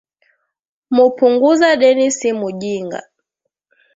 Mupunguza 0.95 1.69
deni 1.81 2.05
simujinga 2.17 2.99